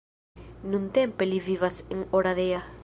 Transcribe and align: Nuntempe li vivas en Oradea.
Nuntempe 0.69 1.27
li 1.31 1.41
vivas 1.51 1.79
en 1.97 2.05
Oradea. 2.21 2.67